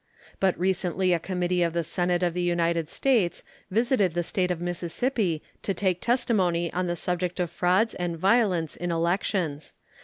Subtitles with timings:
[0.39, 4.59] But recently a committee of the Senate of the United States visited the State of
[4.59, 9.73] Mississippi to take testimony on the subject of frauds and violence in elections.